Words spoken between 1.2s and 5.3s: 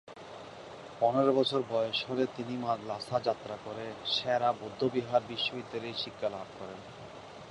বছর বয়স হলে তিনি লাসা যাত্রা করে সে-রা বৌদ্ধবিহার